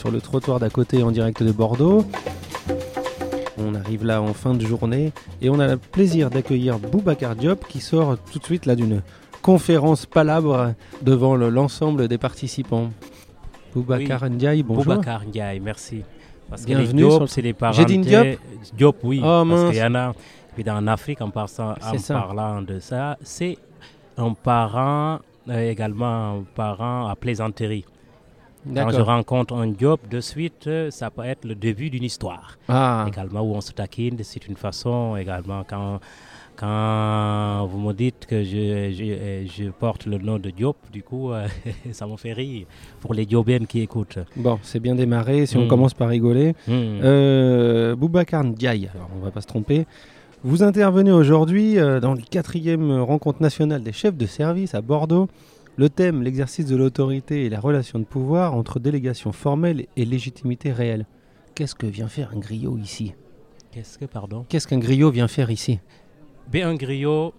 [0.00, 2.06] sur le trottoir d'à côté en direct de Bordeaux.
[3.58, 7.66] On arrive là en fin de journée et on a le plaisir d'accueillir Boubacar Diop
[7.68, 9.02] qui sort tout de suite là d'une
[9.42, 12.88] conférence palabre devant le- l'ensemble des participants.
[13.74, 14.84] Boubacar Ndiaye, bonjour.
[14.94, 16.02] Boubacar Ndiaye, merci.
[16.48, 18.38] Parce que les Bienvenue Diop, c'est les J'ai dit parentés.
[18.74, 19.18] Diop, oui.
[19.22, 19.70] Oh, parce mince.
[19.70, 20.12] qu'il y en a,
[20.80, 23.58] en Afrique, en, passant, en parlant de ça, c'est
[24.16, 25.18] un parent,
[25.50, 27.84] euh, également un parent à plaisanterie.
[28.74, 32.58] Quand je rencontre un Diop, de suite, euh, ça peut être le début d'une histoire.
[32.68, 35.98] Ah, Également, où on se taquine, c'est une façon, également, quand,
[36.56, 41.32] quand vous me dites que je, je, je porte le nom de Diop, du coup,
[41.32, 41.46] euh,
[41.92, 42.66] ça me fait rire
[43.00, 44.18] pour les Diobiennes qui écoutent.
[44.36, 45.68] bon, c'est bien démarré si on Mm.
[45.68, 46.50] commence par rigoler.
[46.68, 47.00] Hmm.
[47.02, 49.86] Euh, Boubacar Ndiaye, alors on va pas se tromper.
[50.42, 55.28] Vous intervenez aujourd'hui euh, dans les quatrième rencontre nationale des chefs de service à Bordeaux.
[55.80, 60.72] Le thème, l'exercice de l'autorité et la relation de pouvoir entre délégation formelle et légitimité
[60.72, 61.06] réelle.
[61.54, 63.14] Qu'est-ce que vient faire un griot ici?
[63.70, 64.44] Qu'est-ce que, pardon?
[64.46, 65.80] Qu'est-ce qu'un griot vient faire ici?
[66.48, 67.32] Ben, un griot,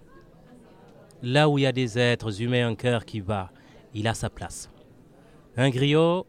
[1.22, 3.52] là où il y a des êtres humains, un cœur qui bat,
[3.94, 4.68] il a sa place.
[5.56, 6.26] Un griot,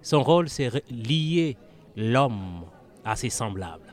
[0.00, 1.58] son rôle, c'est lier
[1.94, 2.62] l'homme
[3.04, 3.92] à ses semblables.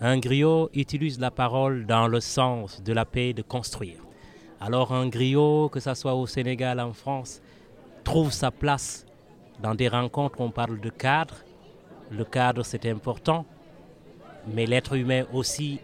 [0.00, 4.05] Un griot utilise la parole dans le sens de la paix, de construire.
[4.60, 7.42] Alors un griot, que ce soit au Sénégal, en France,
[8.04, 9.04] trouve sa place
[9.60, 11.36] dans des rencontres on parle de cadre.
[12.10, 13.44] Le cadre, c'est important,
[14.46, 15.80] mais l'être humain aussi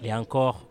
[0.00, 0.66] l'est encore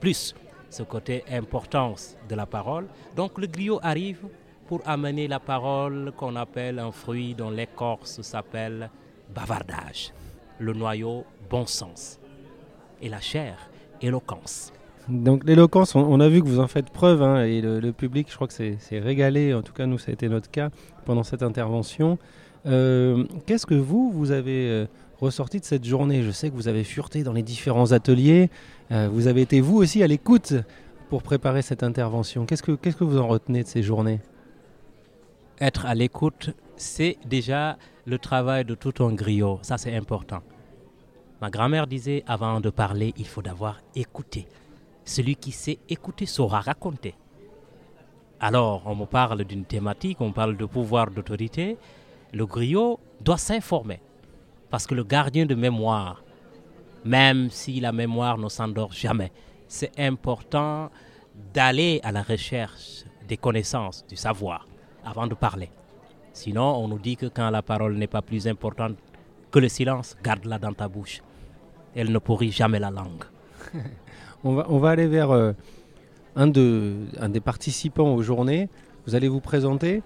[0.00, 0.34] plus
[0.68, 2.88] ce côté importance de la parole.
[3.14, 4.26] Donc le griot arrive
[4.66, 8.90] pour amener la parole qu'on appelle un fruit dont l'écorce s'appelle
[9.32, 10.12] bavardage,
[10.58, 12.18] le noyau bon sens
[13.00, 14.72] et la chair éloquence.
[15.08, 18.34] Donc l'éloquence, on, a vu que vous en faites preuve, hein, et le, public, je
[18.34, 20.70] crois que c'est c'est régalé, en tout cas nous ça a été notre cas
[21.04, 22.18] pendant cette intervention.
[22.66, 24.86] Euh, Qu'est-ce que vous, vous avez euh,
[25.20, 26.22] ressorti de cette journée?
[26.24, 28.50] Je sais que vous avez fureté dans les différents ateliers,
[28.90, 30.54] euh, vous avez été vous aussi à l'écoute
[31.08, 32.44] pour préparer cette intervention.
[32.44, 34.20] Qu'est-ce que, qu'est-ce que vous en retenez de ces journées?
[35.60, 40.40] Être à l'écoute, c'est déjà le travail de tout un griot, ça c'est important.
[41.40, 44.46] Ma grand-mère disait, avant de parler, il faut d'abord écouter.
[45.06, 47.14] Celui qui sait écouter saura raconter.
[48.40, 51.78] Alors, on me parle d'une thématique, on parle de pouvoir d'autorité.
[52.34, 54.00] Le griot doit s'informer.
[54.68, 56.22] Parce que le gardien de mémoire,
[57.04, 59.30] même si la mémoire ne s'endort jamais,
[59.68, 60.90] c'est important
[61.54, 64.66] d'aller à la recherche des connaissances, du savoir,
[65.04, 65.70] avant de parler.
[66.32, 68.96] Sinon, on nous dit que quand la parole n'est pas plus importante
[69.52, 71.22] que le silence, garde-la dans ta bouche.
[71.94, 73.24] Elle ne pourrit jamais la langue.
[74.44, 75.52] on va, on va aller vers euh,
[76.36, 78.68] un, de, un des participants aux journées.
[79.06, 80.02] Vous allez vous présenter.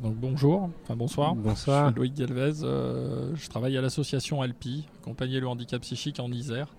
[0.00, 1.36] Donc bonjour, enfin bonsoir.
[1.36, 1.86] Bonsoir.
[1.88, 6.32] Je suis Loïc Galvez, euh, je travaille à l'association Alpi, accompagner le handicap psychique en
[6.32, 6.74] Isère,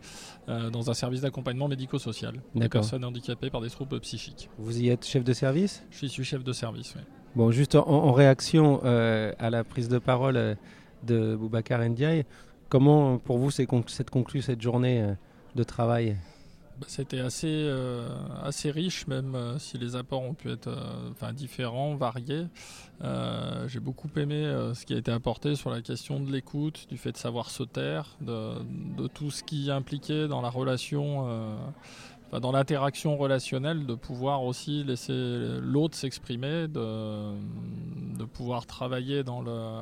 [0.49, 4.49] euh, dans un service d'accompagnement médico-social des personnes handicapées par des troubles psychiques.
[4.57, 5.85] Vous y êtes chef de service?
[5.89, 6.95] Je suis chef de service.
[6.97, 7.01] oui.
[7.35, 10.57] Bon, juste en, en réaction euh, à la prise de parole
[11.03, 12.25] de Boubacar Ndiaye,
[12.73, 15.13] comment pour vous s'est con- s'est conclue cette journée euh,
[15.53, 16.17] de travail?
[16.79, 18.09] Bah, C'était assez, euh,
[18.43, 20.75] assez riche, même euh, si les apports ont pu être
[21.33, 22.47] différents, variés.
[23.67, 27.11] J'ai beaucoup aimé ce qui a été apporté sur la question de l'écoute, du fait
[27.11, 31.27] de savoir se taire, de, tout ce qui impliquait dans la relation,
[32.31, 35.13] dans l'interaction relationnelle, de pouvoir aussi laisser
[35.61, 39.81] l'autre s'exprimer, de pouvoir travailler dans le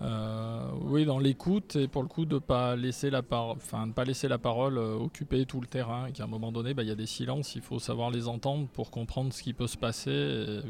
[0.00, 3.58] euh, oui, dans l'écoute et pour le coup de pas laisser la parole,
[3.94, 6.06] pas laisser la parole euh, occuper tout le terrain.
[6.06, 8.28] Et qu'à un moment donné, bah, il y a des silences, il faut savoir les
[8.28, 10.60] entendre pour comprendre ce qui peut se passer.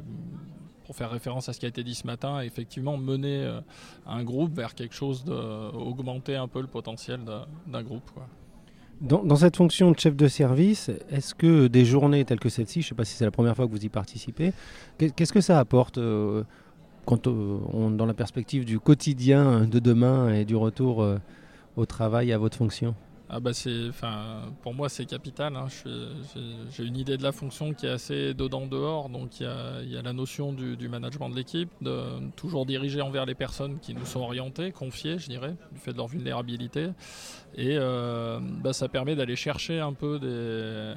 [0.86, 3.60] pour faire référence à ce qui a été dit ce matin, effectivement mener euh,
[4.06, 5.32] un groupe vers quelque chose de
[5.76, 8.10] augmenter un peu le potentiel d'un- groupe.
[9.00, 12.82] Dans, dans cette fonction de chef de service, est-ce que des journées telles que celle-ci,
[12.82, 14.52] je ne sais pas si c'est la première fois que vous y participez,
[14.98, 15.98] qu'est- qu'est-ce que ça apporte
[17.12, 21.18] euh, dans la perspective du quotidien de demain et du retour euh,
[21.76, 22.94] au travail à votre fonction
[23.28, 23.50] Ah bah
[24.62, 25.56] pour moi c'est capital.
[25.56, 25.66] hein.
[26.72, 30.02] J'ai une idée de la fonction qui est assez dedans dehors, donc il y a,
[30.02, 31.70] la notion du, management de l'équipe,
[32.36, 35.96] toujours diriger envers les personnes qui nous sont orientées, confiées, je dirais, du fait de
[35.96, 36.90] leur vulnérabilité,
[37.54, 40.94] et euh, bah, ça permet d'aller chercher un peu des,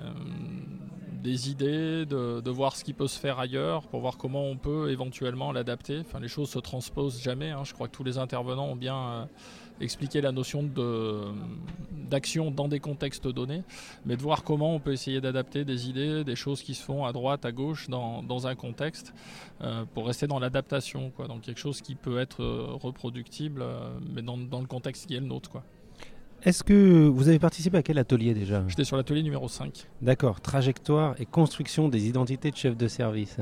[1.24, 4.92] des idées, de, voir ce qui peut se faire ailleurs, pour voir comment on peut
[4.92, 6.00] éventuellement l'adapter.
[6.02, 7.50] Enfin, les choses se transposent jamais.
[7.50, 7.64] Hein.
[7.64, 9.26] Je crois que tous les intervenants ont bien euh,
[9.80, 10.70] expliqué la notion
[12.10, 13.64] d'action dans des contextes donnés,
[14.06, 17.06] mais de voir comment on peut essayer d'adapter des idées, des choses qui se font
[17.06, 19.14] à droite, à gauche, dans, un contexte,
[19.62, 23.64] euh, pour rester dans l'adaptation, donc quelque chose qui peut être reproductible,
[24.14, 25.50] mais dans, dans, le contexte qui est le nôtre.
[25.50, 25.64] Quoi.
[26.46, 29.88] Est-ce que vous avez participé à quel atelier déjà J'étais sur l'atelier numéro 5.
[30.02, 33.38] D'accord, trajectoire et construction des identités de chef de service.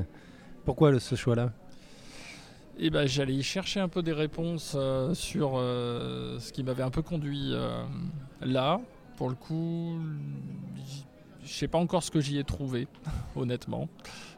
[0.66, 1.52] Pourquoi ce choix-là?
[2.78, 6.84] Eh ben, J'allais y chercher un peu des réponses euh, sur euh, ce qui m'avait
[6.84, 7.84] un peu conduit euh,
[8.42, 8.80] là.
[9.18, 9.98] Pour le coup,
[11.44, 12.88] je sais pas encore ce que j'y ai trouvé,
[13.36, 13.90] honnêtement.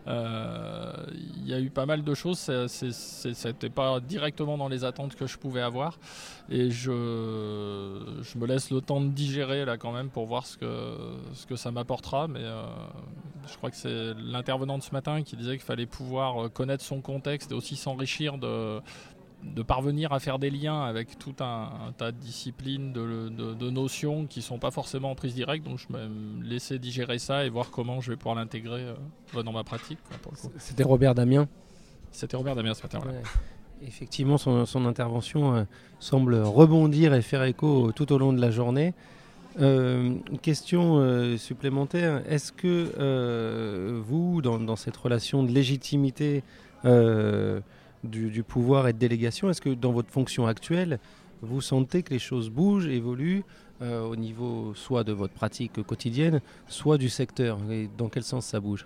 [0.08, 0.92] Euh,
[1.38, 5.16] il y a eu pas mal de choses, Ce n'était pas directement dans les attentes
[5.16, 5.98] que je pouvais avoir.
[6.50, 10.98] Et je, me laisse le temps de digérer là quand même pour voir ce que,
[11.34, 12.28] ce que ça m'apportera.
[12.28, 12.66] Mais euh,
[13.48, 17.02] je crois que c'est l'intervenant de ce matin qui disait qu'il fallait pouvoir connaître son
[17.02, 18.82] contexte et aussi s'enrichir de,
[19.44, 24.40] de parvenir à faire des liens avec tout un, tas de disciplines, de, notions qui
[24.40, 25.66] ne sont pas forcément en prise directe.
[25.66, 28.86] Donc je vais me laisser digérer ça et voir comment je vais pouvoir l'intégrer
[29.36, 30.00] euh, dans ma pratique.
[30.58, 31.48] C'était Robert Damien?
[32.12, 33.02] C'était Robert Damien ce matin.
[33.86, 35.64] Effectivement, son, intervention euh,
[36.00, 38.94] semble rebondir et faire écho tout au long de la journée.
[39.60, 46.44] Euh, question supplémentaire, est-ce que vous, dans, dans, cette relation de légitimité
[48.04, 49.50] du, pouvoir et de délégation.
[49.50, 51.00] Est-ce que dans votre fonction actuelle,
[51.42, 53.44] vous sentez que les choses bougent, évoluent
[53.82, 57.60] euh, au niveau soit de votre pratique quotidienne, soit du secteur?
[57.70, 58.86] Et dans quel sens ça bouge?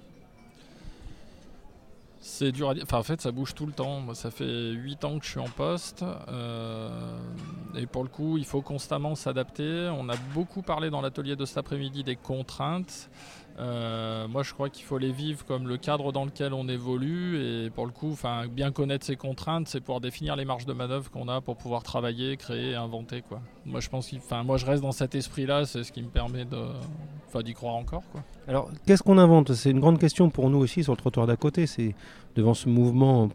[2.20, 2.84] C'est dur à dire.
[2.92, 4.02] En fait, ça bouge tout le temps.
[4.02, 6.04] Moi, ça fait 8 ans que je suis en poste.
[6.28, 7.18] Euh,
[7.78, 9.90] et pour le coup, il faut constamment s'adapter.
[9.98, 13.10] On a beaucoup parlé dans l'atelier de cet après-midi des contraintes.
[13.60, 17.42] Euh, moi, je crois qu'il faut les vivre comme le cadre dans lequel on évolue.
[17.42, 18.16] Et pour le coup,
[18.52, 21.84] bien connaître ces contraintes, c'est pouvoir définir les marges de manœuvre qu'on a pour pouvoir
[21.84, 23.24] travailler, créer, inventer.
[23.66, 24.12] Moi, je pense
[24.46, 25.66] moi, je reste dans cet esprit-là.
[25.66, 28.04] C'est ce qui me permet de, d'y croire encore.
[28.48, 29.54] Alors, qu'est-ce qu'on invente?
[29.54, 31.68] C'est une grande question pour nous aussi sur le trottoir d'à côté.
[31.68, 31.96] C'est
[32.36, 33.30] devant ce mouvement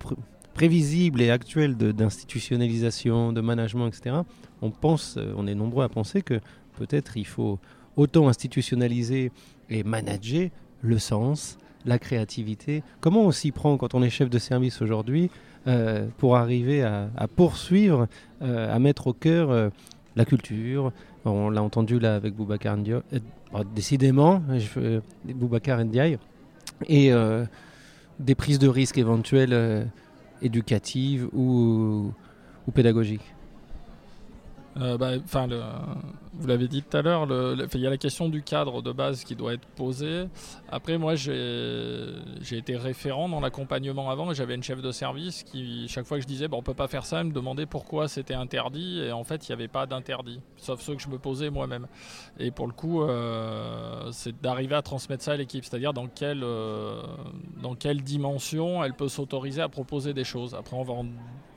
[0.55, 4.17] prévisible et actuel d'institutionnalisation, de management, etc.
[4.61, 6.41] On pense, euh, on est nombreux à penser que
[6.77, 7.59] peut-être il faut
[7.97, 9.33] autant institutionnaliser
[9.75, 10.49] et manager
[10.83, 12.83] le sens, la créativité.
[13.01, 15.31] Comment on s'y prend quand on est chef de service aujourd'hui
[15.67, 18.09] euh, pour arriver à, poursuivre,
[18.43, 19.71] euh, à mettre au cœur euh,
[20.17, 20.93] la culture?
[21.25, 23.01] On l'a entendu là avec Boubacar Ndiaye,
[23.75, 26.19] décidément, je, Boubacar Ndiaye,
[26.89, 27.13] et
[28.19, 29.87] des prises de risques éventuelles
[30.43, 32.13] éducatives ou
[32.75, 33.33] pédagogiques.
[34.79, 35.13] Euh, bah,
[36.35, 39.23] vous l'avez dit tout à l'heure, il y a la question du cadre de base
[39.25, 40.25] qui doit être posé.
[40.71, 42.17] Après, moi, j'ai
[42.51, 46.23] été référent dans l'accompagnement avant et j'avais une chef de service qui, chaque fois que
[46.23, 49.01] je disais, bon, on peut pas faire ça, elle me demandait pourquoi c'était interdit.
[49.01, 51.87] Et en fait, il n'y avait pas d'interdit, sauf ceux que je me posais moi-même.
[52.39, 56.45] Et pour le coup, euh, c'est d'arriver à transmettre ça à l'équipe, c'est-à-dire dans quelle,
[56.45, 57.03] euh,
[57.61, 60.55] dans quelle dimension elle peut s'autoriser à proposer des choses.
[60.55, 61.07] Après, on va en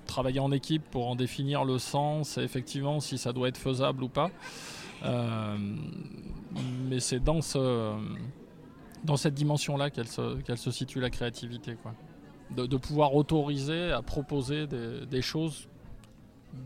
[0.06, 4.04] travailler en équipe pour en définir le sens et effectivement si ça doit être faisable
[4.04, 4.32] ou pas.
[5.04, 5.58] Euh,
[6.88, 7.96] mais c'est dans, ce,
[9.04, 11.76] dans cette dimension-là qu'elle se, qu'elle se situe la créativité.
[11.82, 11.94] Quoi.
[12.52, 15.68] De, pouvoir autoriser à proposer des, choses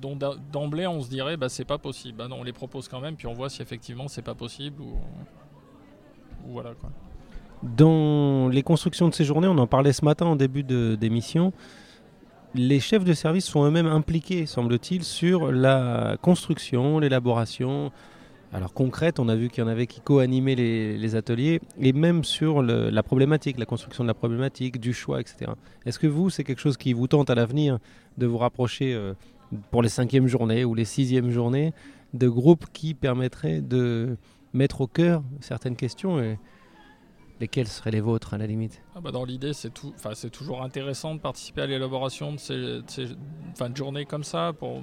[0.02, 0.18] dont
[0.52, 2.18] d'emblée on se dirait bah, c'est pas possible.
[2.18, 4.82] Bah, non, on les propose quand même, puis on voit si effectivement c'est pas possible
[4.82, 4.98] ou
[6.46, 6.90] voilà quoi.
[7.64, 11.52] Dans les constructions de ces journées, on en parlait ce matin en début d'émission,
[12.56, 17.92] les chefs de service sont eux-mêmes impliqués, semble-t-il, sur la construction, l'élaboration.
[18.52, 22.24] Alors concrète, on a vu qu'il y en avait qui co-animaient les, ateliers, et même
[22.24, 25.52] sur la problématique, la construction de la problématique, du choix, etc.
[25.86, 27.78] Est-ce que vous, c'est quelque chose qui vous tente à l'avenir
[28.18, 29.14] de vous rapprocher euh,
[29.70, 31.74] pour les cinquièmes journées ou les sixièmes journées
[32.16, 34.18] de groupes qui permettraient de
[34.54, 36.40] mettre au cœur certaines questions et,
[37.40, 38.82] Lesquels seraient les vôtres à la limite?
[38.96, 39.72] Ah bah Dans l'idée, c'est
[40.32, 44.52] toujours intéressant de participer à l'élaboration de ces, de journées comme ça.
[44.58, 44.82] Pour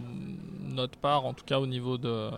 [0.62, 2.30] notre part, en tout cas au niveau de,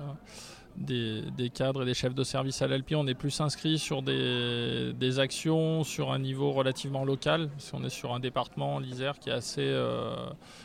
[0.76, 5.18] des, cadres et des chefs de service à l'LP, on est plus inscrit sur des,
[5.18, 7.48] actions sur un niveau relativement local.
[7.50, 10.14] Parce on est sur un département, l'Isère, qui est assez euh,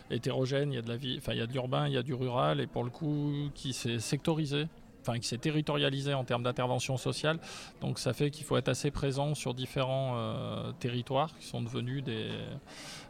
[0.09, 0.71] hétérogène.
[0.71, 3.31] De il y a de l'urbain, il y a du rural, et pour le coup,
[3.53, 4.67] qui s'est sectorisé
[5.03, 7.39] enfin qui s'est territorialisé en termes d'intervention sociale.
[7.81, 12.03] Donc ça fait qu'il faut être assez présent sur différents euh, territoires qui sont devenus
[12.03, 12.29] des,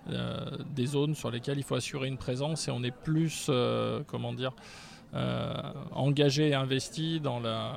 [0.09, 4.01] euh, des zones sur lesquelles il faut assurer une présence et on est plus, euh,
[4.07, 4.53] comment dire,
[5.91, 7.75] engagé et investi dans la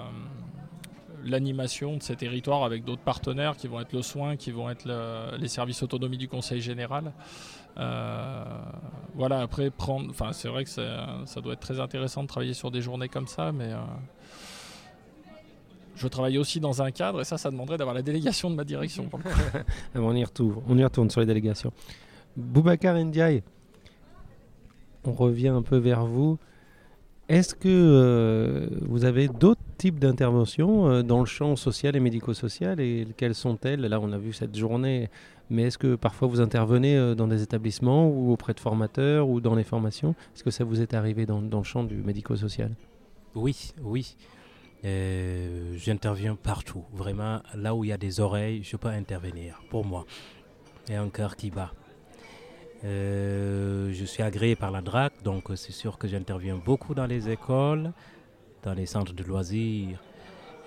[1.26, 4.88] l'animation de ces territoires avec d'autres partenaires qui vont être le soin, qui vont être
[5.38, 7.12] les services autonomie du Conseil général.
[7.78, 8.45] Euh,
[9.14, 10.09] voilà, après, prendre.
[10.11, 13.26] Enfin, c'est vrai que ça doit être très intéressant de travailler sur des journées comme
[13.26, 13.73] ça, mais.
[13.73, 13.78] Euh,
[15.95, 18.64] je travaille aussi dans un cadre et ça, ça demanderait d'avoir la délégation de ma
[18.64, 19.09] direction.
[19.95, 21.73] on, y retourne, on y retourne sur les délégations.
[22.37, 23.42] Boubacar Ndiaye,
[25.04, 26.38] on revient un peu vers vous.
[27.28, 32.78] Est-ce que euh, vous avez d'autres types d'interventions euh, dans le champ social et médico-social
[32.78, 33.80] et quelles sont-elles?
[33.80, 35.11] Là, on a vu cette journée,
[35.50, 39.40] mais est-ce que parfois vous intervenez euh, dans des établissements ou auprès de formateurs ou
[39.40, 40.14] dans les formations?
[40.37, 42.71] Est-ce que ça vous est arrivé dans, le champ du médico-social?
[43.35, 44.14] Oui, oui.
[44.85, 46.85] J'interviens partout.
[46.92, 50.06] Vraiment, là où il y a des oreilles, je peux intervenir pour moi.
[50.88, 51.73] Et un cœur qui bat.
[53.96, 57.28] Euh, je suis agréé par la DRAC, donc c'est sûr que j'interviens beaucoup dans les
[57.28, 57.92] écoles,
[58.62, 60.02] dans les centres de loisirs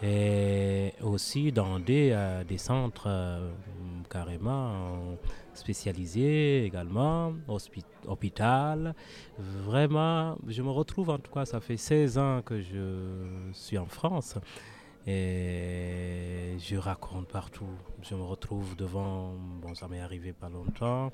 [0.01, 3.51] et aussi dans des, euh, centres euh,
[4.09, 5.17] carrément
[5.53, 7.33] spécialisés également,
[8.07, 8.95] hôpital.
[9.37, 13.87] Vraiment, je me retrouve en tout cas, ça fait 16 ans que je suis en
[13.87, 14.37] France.
[15.07, 17.65] Et je raconte partout.
[18.01, 21.11] Je me retrouve devant, bon ça m'est arrivé pas longtemps,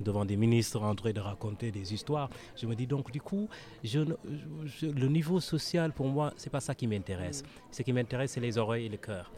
[0.00, 2.30] devant des ministres en train de raconter des histoires.
[2.56, 3.48] Je me dis donc, du coup,
[3.82, 7.42] je, le niveau social, pour moi, c'est pas ça qui m'intéresse.
[7.70, 9.30] Ce qui m'intéresse, c'est les oreilles et le cœur.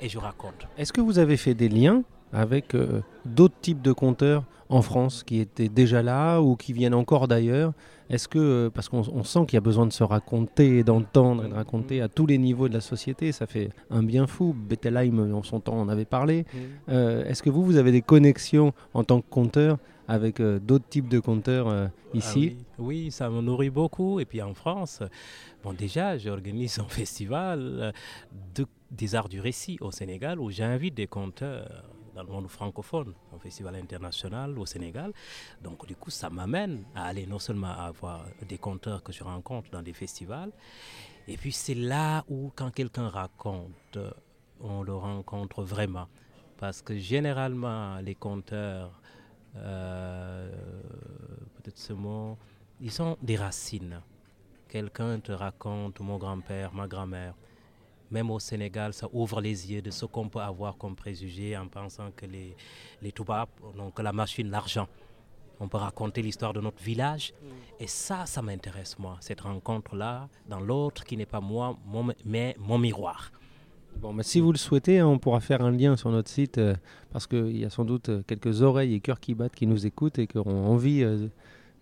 [0.00, 0.66] Et je raconte.
[0.76, 5.22] Est-ce que vous avez fait des liens avec euh, d'autres types de compteurs en France
[5.22, 7.72] qui étaient déjà là ou qui viennent encore d'ailleurs
[8.10, 11.48] Est-ce que, euh, parce qu'on sent qu'il y a besoin de se raconter, d'entendre et
[11.48, 14.54] de raconter à tous les niveaux de la société, ça fait un bien fou.
[14.54, 16.44] Bettelheim, en son temps, en avait parlé.
[16.88, 21.08] Euh, est-ce que vous, vous avez des connexions en tant que compteur avec d'autres types
[21.08, 22.56] de compteurs ici?
[22.58, 23.10] ah oui.
[23.10, 24.20] ça me nourrit beaucoup.
[24.20, 25.02] Et puis en France,
[25.62, 27.92] bon, déjà, j'organise un festival
[28.54, 31.84] de, des arts du récit au Sénégal où j'invite des compteurs
[32.18, 35.12] dans le monde francophone, un festival international au Sénégal.
[35.62, 39.22] Donc du coup, ça m'amène à aller non seulement à avoir des conteurs que je
[39.22, 40.50] rencontre dans des festivals,
[41.28, 43.98] et puis c'est là où quand quelqu'un raconte,
[44.60, 46.08] on le rencontre vraiment.
[46.56, 49.00] Parce que généralement, les conteurs,
[49.56, 50.50] euh,
[51.54, 52.36] peut-être ce mot,
[52.80, 54.00] ils sont des racines.
[54.68, 57.34] Quelqu'un te raconte mon grand-père, ma grand-mère
[58.10, 61.68] même au Sénégal, ça ouvre les yeux de ce qu'on peut avoir comme préjugé en
[61.68, 62.56] pensant que les,
[63.02, 64.88] les toubabs, donc la machine, l'argent,
[65.60, 67.32] on peut raconter l'histoire de notre village.
[67.42, 67.46] Mm.
[67.80, 71.76] Et ça, ça m'intéresse, moi, cette rencontre-là, dans l'autre qui n'est pas moi,
[72.24, 73.32] mais mon miroir.
[74.00, 76.58] Bon, mais si vous le souhaitez, hein, on pourra faire un lien sur notre site,
[76.58, 76.74] euh,
[77.10, 79.86] parce qu'il y a sans doute euh, quelques oreilles et cœurs qui battent, qui nous
[79.86, 81.26] écoutent et qui auront envie euh,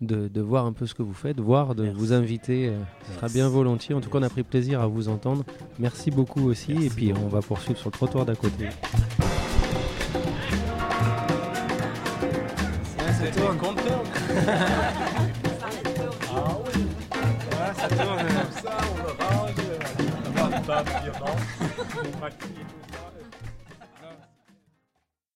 [0.01, 2.69] de, voir un peu ce que vous faites, voir, de vous inviter.
[2.69, 3.95] Euh, ce sera bien volontiers.
[3.95, 5.45] En tout cas, on a pris plaisir à vous entendre.
[5.79, 6.73] Merci beaucoup aussi.
[6.73, 8.69] et puis, on va poursuivre sur le trottoir d'à côté.
[13.19, 13.59] Ça tourne.
[16.31, 16.87] ah oui.
[17.77, 18.29] ça tourne.
[18.63, 19.51] Ça, on le range.
[20.29, 21.35] On va pas dire non.